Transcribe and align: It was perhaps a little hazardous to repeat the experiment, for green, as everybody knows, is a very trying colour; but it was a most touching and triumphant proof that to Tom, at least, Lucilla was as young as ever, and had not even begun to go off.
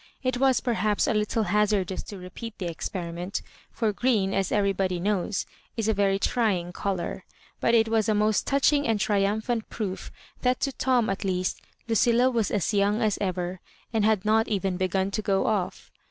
It 0.23 0.37
was 0.37 0.61
perhaps 0.61 1.05
a 1.05 1.13
little 1.13 1.43
hazardous 1.43 2.01
to 2.05 2.17
repeat 2.17 2.57
the 2.57 2.65
experiment, 2.67 3.43
for 3.69 3.93
green, 3.93 4.33
as 4.33 4.51
everybody 4.51 4.99
knows, 4.99 5.45
is 5.77 5.87
a 5.87 5.93
very 5.93 6.17
trying 6.17 6.71
colour; 6.71 7.23
but 7.59 7.75
it 7.75 7.87
was 7.87 8.09
a 8.09 8.15
most 8.15 8.47
touching 8.47 8.87
and 8.87 8.99
triumphant 8.99 9.69
proof 9.69 10.11
that 10.41 10.59
to 10.61 10.71
Tom, 10.71 11.07
at 11.07 11.23
least, 11.23 11.61
Lucilla 11.87 12.31
was 12.31 12.49
as 12.49 12.73
young 12.73 12.99
as 12.99 13.19
ever, 13.21 13.59
and 13.93 14.03
had 14.03 14.25
not 14.25 14.47
even 14.47 14.75
begun 14.75 15.11
to 15.11 15.21
go 15.21 15.45
off. 15.45 15.91